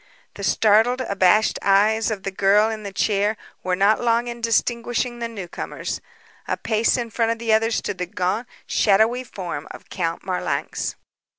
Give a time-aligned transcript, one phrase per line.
[0.33, 5.19] The startled, abashed eyes of the girl in the chair were not long in distinguishing
[5.19, 6.01] the newcomers.
[6.47, 10.95] A pace in front of the others stood the gaunt, shadowy form of Count Marlanx.